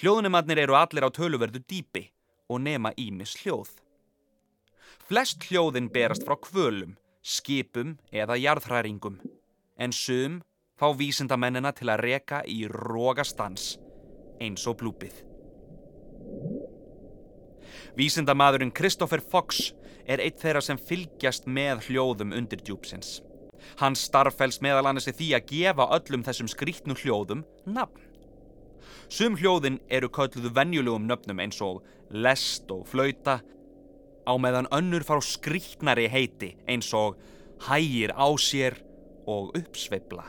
Hljóðnemarnir 0.00 0.62
eru 0.64 0.78
allir 0.80 1.04
á 1.04 1.12
töluverðu 1.12 1.60
dýpi 1.68 2.06
og 2.48 2.64
nema 2.64 2.94
ímis 2.96 3.36
hljóð. 3.42 3.74
Flest 5.04 5.44
hljóðin 5.50 5.92
berast 5.92 6.24
frá 6.24 6.40
kvölum, 6.40 6.96
skipum 7.20 7.98
eða 8.08 8.40
jarðhræringum, 8.40 9.20
en 9.76 9.92
sum 9.92 10.40
fá 10.78 10.90
vísindamennina 10.98 11.72
til 11.76 11.90
að 11.92 12.02
reka 12.08 12.42
í 12.50 12.64
rógastans 12.70 13.76
eins 14.42 14.66
og 14.66 14.80
blúpið. 14.80 15.22
Vísindamadurinn 17.94 18.74
Christopher 18.74 19.22
Fox 19.22 19.70
er 20.04 20.20
eitt 20.20 20.40
þeirra 20.42 20.62
sem 20.64 20.80
fylgjast 20.80 21.46
með 21.46 21.86
hljóðum 21.88 22.34
undir 22.34 22.62
djúpsins. 22.64 23.20
Hans 23.80 24.02
starffels 24.08 24.60
meðal 24.64 24.90
annars 24.90 25.06
er 25.08 25.16
því 25.16 25.30
að 25.38 25.46
gefa 25.52 25.86
öllum 25.96 26.24
þessum 26.26 26.50
skrítnu 26.50 26.96
hljóðum 26.98 27.44
nafn. 27.64 28.02
Sum 29.08 29.38
hljóðin 29.38 29.78
eru 29.92 30.10
kölluðu 30.12 30.50
venjulegum 30.56 31.06
nöfnum 31.08 31.40
eins 31.44 31.60
og 31.64 31.84
lest 32.10 32.70
og 32.74 32.86
flauta 32.90 33.38
á 34.24 34.32
meðan 34.40 34.68
önnur 34.74 35.04
fá 35.06 35.16
skrítnari 35.22 36.08
heiti 36.10 36.54
eins 36.68 36.90
og 36.96 37.20
hægir 37.68 38.12
á 38.16 38.28
sér 38.40 38.80
og 39.26 39.54
uppsveifla. 39.56 40.26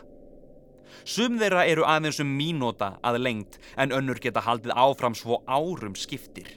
Sum 1.03 1.39
þeirra 1.41 1.65
eru 1.67 1.83
aðeins 1.83 2.21
um 2.23 2.31
mínóta 2.37 2.95
að 3.03 3.19
lengt 3.25 3.59
en 3.77 3.93
önnur 3.95 4.21
geta 4.21 4.45
haldið 4.45 4.75
áfram 4.75 5.15
svo 5.17 5.41
árum 5.45 5.95
skiptir. 5.97 6.47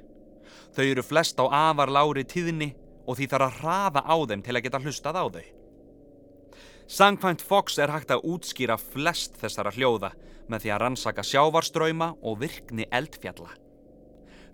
Þau 0.77 0.85
eru 0.85 1.03
flest 1.03 1.41
á 1.43 1.45
afar 1.49 1.91
lári 1.91 2.25
tíðni 2.29 2.75
og 3.09 3.19
því 3.19 3.29
þarf 3.33 3.47
að 3.49 3.59
hraða 3.63 4.03
á 4.05 4.17
þeim 4.31 4.45
til 4.45 4.57
að 4.57 4.65
geta 4.67 4.83
hlustað 4.85 5.19
á 5.19 5.25
þau. 5.27 5.47
Sangkvæmt 6.89 7.43
Fox 7.45 7.77
er 7.83 7.93
hægt 7.93 8.13
að 8.15 8.25
útskýra 8.25 8.79
flest 8.81 9.37
þessara 9.41 9.75
hljóða 9.77 10.15
með 10.49 10.63
því 10.65 10.71
að 10.73 10.81
rannsaka 10.85 11.25
sjávarströyma 11.27 12.15
og 12.25 12.39
virkni 12.41 12.87
eldfjalla. 12.89 13.51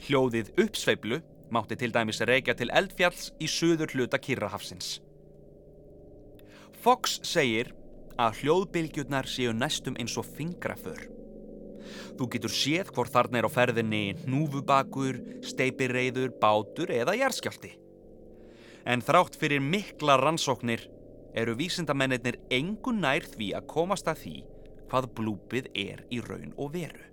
Hljóðið 0.07 0.51
uppsveiflu 0.65 1.21
mátti 1.55 1.79
til 1.79 1.93
dæmis 1.95 2.19
reykja 2.27 2.57
til 2.59 2.73
eldfjalls 2.75 3.31
í 3.39 3.47
suður 3.51 3.95
hluta 3.95 4.19
Kirrahafsins. 4.19 4.99
Fox 6.83 7.21
segir 7.23 7.71
að 8.21 8.41
hljóðbylgjurnar 8.43 9.27
séu 9.27 9.53
næstum 9.57 9.97
eins 9.99 10.15
og 10.21 10.27
fingraför. 10.37 11.09
Þú 12.15 12.29
getur 12.31 12.53
séð 12.53 12.93
hvort 12.95 13.13
þarna 13.13 13.41
er 13.41 13.49
á 13.49 13.51
ferðinni 13.51 14.05
núfubakur, 14.31 15.19
steipirreiður, 15.43 16.33
bátur 16.41 16.93
eða 16.95 17.17
jærskjálti. 17.19 17.73
En 18.87 19.03
þrátt 19.03 19.39
fyrir 19.41 19.63
mikla 19.65 20.19
rannsóknir 20.21 20.85
eru 21.35 21.57
vísindamennir 21.59 22.39
engun 22.55 23.01
nær 23.03 23.27
því 23.27 23.51
að 23.59 23.67
komast 23.73 24.11
að 24.11 24.21
því 24.23 24.37
hvað 24.91 25.11
blúpið 25.19 25.71
er 25.75 26.05
í 26.15 26.21
raun 26.23 26.53
og 26.61 26.71
veru. 26.77 27.09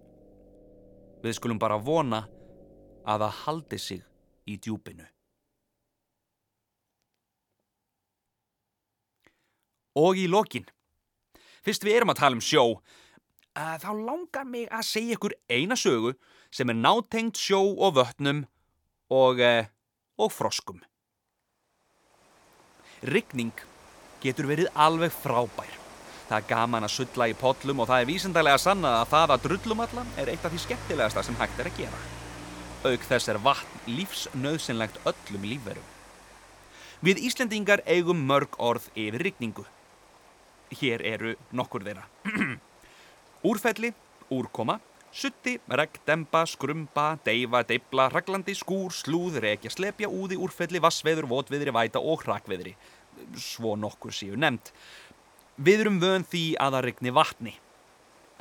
Við 1.21 1.37
skulum 1.37 1.61
bara 1.61 1.79
vona 1.81 2.25
að 3.05 3.25
það 3.25 3.39
haldi 3.45 3.79
sig 3.81 4.03
í 4.45 4.57
djúpinu. 4.61 5.07
Og 9.97 10.17
í 10.21 10.27
lokin. 10.29 10.69
Fyrst 11.61 11.85
við 11.85 11.99
erum 11.99 12.13
að 12.13 12.21
tala 12.21 12.37
um 12.37 12.43
sjó, 12.43 12.63
uh, 12.77 13.75
þá 13.81 13.91
langar 13.93 14.47
mig 14.49 14.69
að 14.73 14.87
segja 14.87 15.17
ykkur 15.17 15.35
eina 15.51 15.77
sögu 15.77 16.15
sem 16.51 16.69
er 16.71 16.79
nátengt 16.79 17.37
sjó 17.37 17.61
og 17.77 17.99
vötnum 17.99 18.45
og, 19.11 19.41
uh, 19.41 19.67
og 20.17 20.33
froskum. 20.33 20.81
Ryggning 23.01 23.53
getur 24.21 24.49
verið 24.49 24.71
alveg 24.77 25.13
frábær. 25.13 25.77
Það 26.29 26.37
er 26.37 26.47
gaman 26.47 26.85
að 26.87 26.93
sulla 26.95 27.27
í 27.27 27.33
pollum 27.35 27.81
og 27.83 27.89
það 27.89 28.03
er 28.03 28.07
vísendalega 28.07 28.59
sanna 28.61 28.91
að 29.01 29.09
það 29.11 29.33
að 29.35 29.45
drullum 29.45 29.81
allan 29.83 30.11
er 30.21 30.29
eitt 30.31 30.45
af 30.45 30.53
því 30.53 30.61
skemmtilegasta 30.63 31.23
sem 31.27 31.37
hægt 31.39 31.59
er 31.59 31.69
að 31.69 31.79
gera. 31.81 32.01
Auk 32.87 33.03
þess 33.05 33.29
er 33.29 33.39
vatn 33.43 33.81
lífsnauðsynlegt 33.97 35.01
öllum 35.11 35.43
lífverum. 35.49 35.89
Við 37.01 37.21
Íslendingar 37.27 37.83
eigum 37.89 38.21
mörg 38.29 38.55
orð 38.61 38.87
yfir 38.93 39.25
ryggningu. 39.27 39.65
Hér 40.79 41.03
eru 41.05 41.35
nokkur 41.51 41.83
þeirra. 41.85 42.05
Úrfelli, 43.51 43.91
úrkoma, 44.31 44.77
sutti, 45.11 45.57
regn, 45.67 46.01
demba, 46.07 46.45
skrumba, 46.47 47.07
deyfa, 47.25 47.63
deibla, 47.67 48.07
raglandi, 48.13 48.55
skúr, 48.55 48.93
slúð, 48.95 49.41
rekja, 49.43 49.71
slepja, 49.73 50.09
úði, 50.09 50.37
úrfelli, 50.39 50.81
vassveður, 50.83 51.27
votviðri, 51.31 51.73
væta 51.75 51.99
og 51.99 52.23
hrakviðri. 52.25 52.75
Svo 53.35 53.75
nokkur 53.79 54.15
séu 54.15 54.39
nefnt. 54.39 54.71
Við 55.61 55.83
erum 55.83 55.99
vön 56.01 56.23
því 56.25 56.45
að 56.63 56.77
það 56.77 56.85
regni 56.87 57.13
vatni. 57.13 57.55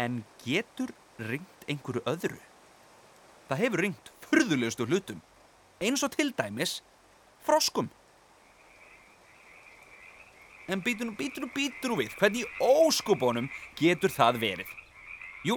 En 0.01 0.23
getur 0.45 0.95
ringt 1.19 1.67
einhverju 1.69 2.05
öðru? 2.09 2.39
Það 3.51 3.63
hefur 3.65 3.83
ringt 3.85 4.13
furðulegustu 4.29 4.87
hlutum. 4.87 5.19
Eins 5.83 6.05
og 6.07 6.15
til 6.15 6.31
dæmis 6.37 6.79
froskum. 7.45 7.91
En 10.71 10.79
býtur 10.79 11.09
nú, 11.09 11.17
býtur 11.19 11.43
nú, 11.43 11.49
býtur 11.51 11.91
nú 11.91 11.97
við, 11.99 12.13
hvernig 12.21 12.47
óskubónum 12.63 13.49
getur 13.75 14.13
það 14.15 14.37
verið? 14.39 14.69
Jú, 15.43 15.57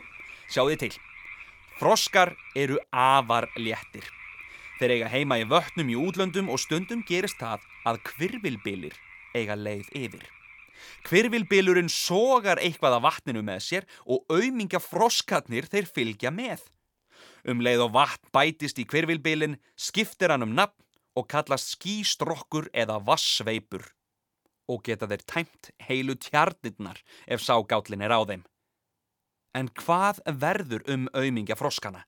þið 0.49 0.79
til. 0.81 0.95
Froskar 1.77 2.33
eru 2.57 2.79
afar 2.89 3.45
léttir. 3.53 4.07
Þeir 4.79 4.95
eiga 4.95 5.11
heima 5.13 5.37
í 5.37 5.45
vötnum 5.45 5.93
í 5.93 5.99
útlöndum 6.01 6.49
og 6.49 6.61
stundum 6.63 7.05
gerist 7.05 7.37
það 7.37 7.61
að 7.85 8.01
kvirvilbilir 8.09 8.97
eiga 9.37 9.53
leið 9.53 9.93
yfir. 9.93 10.25
Kvirvilbilurinn 11.05 11.93
sogar 11.93 12.57
eitthvað 12.57 12.97
af 12.97 13.05
vatninu 13.05 13.45
með 13.45 13.65
sér 13.69 13.89
og 14.09 14.25
auðmingja 14.33 14.81
froskarnir 14.81 15.69
þeir 15.69 15.93
fylgja 15.93 16.33
með. 16.33 16.65
Um 17.45 17.61
leið 17.61 17.85
og 17.85 17.97
vatn 17.99 18.33
bætist 18.33 18.81
í 18.81 18.89
kvirvilbilin 18.89 19.59
skiptir 19.77 20.33
hann 20.33 20.47
um 20.47 20.57
nafn 20.57 20.79
og 21.13 21.29
kallast 21.29 21.75
skístrokkur 21.77 22.73
eða 22.73 22.97
vassveipur 23.05 23.85
og 24.73 24.81
geta 24.85 25.07
þeir 25.09 25.23
tæmt 25.29 25.69
heilu 25.87 26.15
tjarnirnar 26.17 26.99
ef 27.27 27.43
ságállin 27.45 28.03
er 28.03 28.13
á 28.13 28.21
þeim. 28.25 28.43
En 29.53 29.69
hvað 29.77 30.21
verður 30.25 30.83
um 30.89 31.05
auðmingja 31.13 31.57
froskana? 31.59 32.03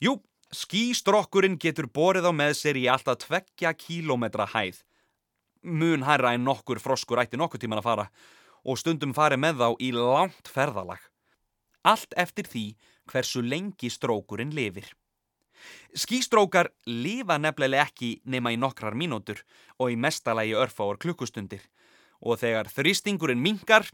Jú, 0.00 0.16
skístrokkurinn 0.54 1.58
getur 1.60 1.90
borið 1.92 2.30
á 2.30 2.32
með 2.32 2.54
sér 2.62 2.78
í 2.80 2.86
alltaf 2.88 3.20
tveggja 3.26 3.74
kílometra 3.76 4.48
hæð. 4.48 4.80
Mun 5.62 6.06
hærra 6.06 6.32
en 6.34 6.46
nokkur 6.48 6.80
froskur 6.80 7.20
ætti 7.20 7.36
nokkur 7.36 7.60
tíman 7.60 7.82
að 7.82 7.88
fara 7.90 8.06
og 8.68 8.78
stundum 8.80 9.14
farið 9.16 9.42
með 9.44 9.60
þá 9.62 9.68
í 9.84 9.90
langt 9.94 10.50
ferðalag. 10.50 11.02
Allt 11.86 12.14
eftir 12.16 12.48
því 12.48 12.64
hversu 13.08 13.42
lengi 13.44 13.90
strókurinn 13.92 14.54
lifir. 14.54 14.88
Skístrókar 15.96 16.70
lifa 16.86 17.38
nefnilega 17.38 17.88
ekki 17.88 18.18
nema 18.24 18.52
í 18.54 18.58
nokkrar 18.60 18.96
mínútur 18.98 19.40
og 19.78 19.92
í 19.92 19.96
mestalagi 19.96 20.56
örfáar 20.58 21.00
klukkustundir 21.00 21.64
og 22.20 22.40
þegar 22.40 22.70
þrýstingurinn 22.72 23.42
mingar, 23.42 23.86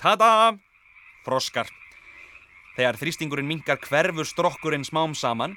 tada, 0.00 0.56
froskar. 1.24 1.70
Þegar 2.76 2.98
þrýstingurinn 3.00 3.48
mingar 3.48 3.80
hverfur 3.82 4.28
strokkurinn 4.28 4.86
smám 4.86 5.14
saman 5.16 5.56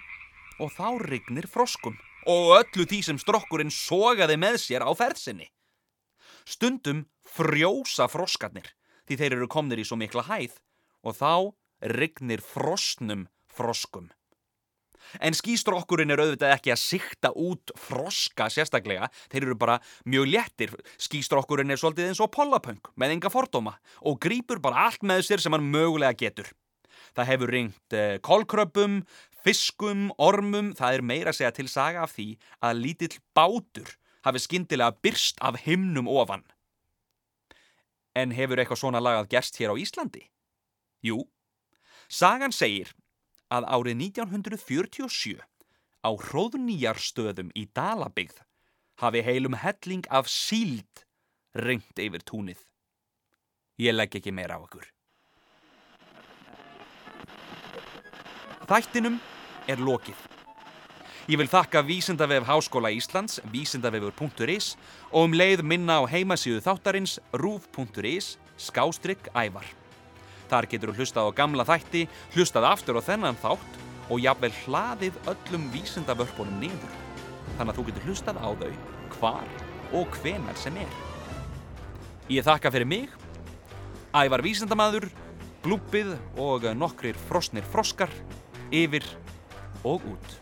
og 0.61 0.71
þá 0.73 0.97
rignir 1.03 1.47
froskum 1.49 1.97
og 2.27 2.57
öllu 2.59 2.85
því 2.87 3.01
sem 3.05 3.19
strokkurinn 3.21 3.73
sogaði 3.73 4.37
með 4.39 4.59
sér 4.63 4.85
á 4.85 4.91
ferðsinni. 4.97 5.47
Stundum 6.47 7.05
frjósa 7.27 8.07
froskarnir 8.11 8.69
því 9.07 9.19
þeir 9.19 9.37
eru 9.37 9.47
komnir 9.51 9.81
í 9.81 9.87
svo 9.87 9.97
mikla 9.99 10.25
hæð 10.27 10.59
og 11.07 11.17
þá 11.17 11.33
rignir 11.97 12.43
frosnum 12.43 13.27
froskum. 13.51 14.11
En 15.23 15.35
skýstrokkurinn 15.37 16.11
er 16.13 16.21
auðvitað 16.23 16.53
ekki 16.55 16.73
að 16.73 16.81
sikta 16.81 17.31
út 17.37 17.73
froska 17.79 18.49
sérstaklega, 18.53 19.09
þeir 19.31 19.47
eru 19.47 19.57
bara 19.59 19.79
mjög 20.05 20.29
léttir. 20.33 20.75
Skýstrokkurinn 21.01 21.73
er 21.73 21.81
svolítið 21.81 22.11
eins 22.11 22.23
og 22.23 22.31
pollapöng 22.35 22.81
með 22.95 23.17
enga 23.17 23.31
fordóma 23.33 23.77
og 24.01 24.19
grýpur 24.23 24.61
bara 24.63 24.87
allt 24.87 25.05
með 25.07 25.25
sér 25.29 25.43
sem 25.43 25.55
hann 25.55 25.69
mögulega 25.71 26.17
getur. 26.17 26.51
Það 27.15 27.29
hefur 27.31 27.53
ringt 27.53 27.95
eh, 27.95 28.17
kolkröpum, 28.21 28.99
fiskum, 29.45 30.09
ormum, 30.21 30.73
það 30.77 30.97
er 30.97 31.05
meira 31.05 31.33
að 31.33 31.39
segja 31.39 31.55
til 31.55 31.69
saga 31.71 32.03
af 32.05 32.13
því 32.17 32.29
að 32.61 32.83
lítill 32.83 33.15
bátur 33.37 33.95
hafi 34.27 34.43
skindilega 34.43 34.97
byrst 35.01 35.41
af 35.45 35.61
himnum 35.63 36.09
ofan. 36.11 36.43
En 38.17 38.33
hefur 38.33 38.59
eitthvað 38.59 38.81
svona 38.81 39.01
lagað 39.03 39.29
gerst 39.35 39.59
hér 39.61 39.73
á 39.73 39.75
Íslandi? 39.77 40.25
Jú, 41.05 41.21
sagan 42.09 42.51
segir 42.55 42.91
að 43.53 43.67
árið 43.71 44.01
1947 44.07 45.39
á 46.03 46.09
hróðnýjarstöðum 46.11 47.51
í 47.55 47.67
Dalabygð 47.75 48.41
hafi 49.01 49.23
heilum 49.23 49.57
helling 49.61 50.07
af 50.09 50.29
síld 50.31 51.05
reynt 51.57 51.99
yfir 51.99 52.23
túnið. 52.25 52.59
Ég 53.77 53.93
legg 53.93 54.15
ekki 54.17 54.33
meira 54.33 54.57
á 54.57 54.61
ykkur. 54.61 54.87
Þættinum 58.67 59.19
er 59.69 59.79
lokið. 59.79 60.17
Ég 61.27 61.39
vil 61.39 61.49
þakka 61.51 61.83
Vísindavef 61.83 62.45
Háskóla 62.47 62.89
Íslands, 62.95 63.41
vísindavefur.is 63.51 64.75
og 65.11 65.27
um 65.27 65.35
leið 65.35 65.63
minna 65.63 65.99
á 65.99 66.03
heimasíðu 66.07 66.63
þáttarins 66.63 67.17
rúf.is 67.35 68.37
skástrygg 68.55 69.27
ævar. 69.35 69.67
Þar 70.47 70.67
getur 70.71 70.93
þú 70.93 71.01
hlustað 71.01 71.27
á 71.27 71.37
gamla 71.41 71.65
þætti, 71.67 72.05
hlustað 72.35 72.69
aftur 72.69 72.99
á 72.99 73.01
þennan 73.03 73.39
þátt 73.41 73.79
og 74.07 74.21
jafnvel 74.23 74.53
hlaðið 74.63 75.19
öllum 75.27 75.67
vísindavörpunum 75.73 76.61
niður. 76.61 76.95
Þannig 77.57 77.73
að 77.73 77.77
þú 77.79 77.85
getur 77.89 78.07
hlustað 78.07 78.39
á 78.39 78.49
þau 78.61 78.71
hvar 79.17 79.53
og 79.97 80.17
hvenar 80.21 80.59
sem 80.59 80.79
er. 80.79 80.97
Ég 82.31 82.47
þakka 82.47 82.71
fyrir 82.71 82.87
mig, 82.87 83.11
ævar 84.15 84.43
vísindamaður, 84.43 85.09
blúpið 85.63 86.15
og 86.39 86.67
nokkrir 86.75 87.19
frosnir 87.27 87.67
froskar, 87.67 88.11
yfir 88.71 89.03
og 89.83 90.03
út. 90.15 90.35